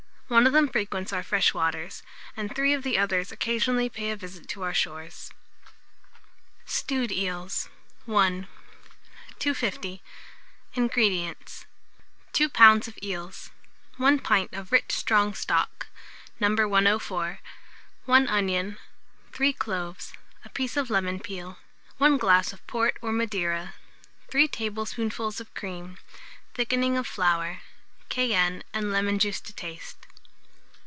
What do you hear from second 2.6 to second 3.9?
of the others occasionally